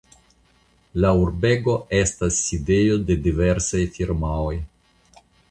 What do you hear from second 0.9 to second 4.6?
La urbego estas sidejo de diversaj firmaoj.